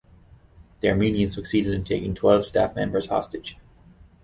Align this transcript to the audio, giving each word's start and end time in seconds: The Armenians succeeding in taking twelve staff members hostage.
The 0.79 0.89
Armenians 0.89 1.35
succeeding 1.35 1.75
in 1.75 1.83
taking 1.83 2.15
twelve 2.15 2.47
staff 2.47 2.75
members 2.75 3.05
hostage. 3.05 3.59